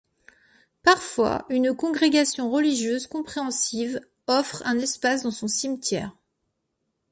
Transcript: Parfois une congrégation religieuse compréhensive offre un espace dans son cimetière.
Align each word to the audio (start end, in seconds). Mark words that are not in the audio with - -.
Parfois 0.81 1.45
une 1.49 1.75
congrégation 1.75 2.49
religieuse 2.49 3.05
compréhensive 3.05 4.01
offre 4.25 4.63
un 4.65 4.79
espace 4.79 5.21
dans 5.21 5.29
son 5.29 5.47
cimetière. 5.47 6.11